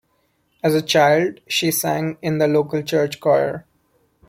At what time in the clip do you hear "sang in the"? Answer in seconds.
1.69-2.47